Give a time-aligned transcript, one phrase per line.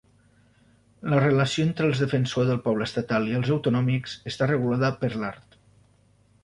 [1.13, 5.63] La relació entre el defensor del poble estatal i els autonòmics està regulada per l'art.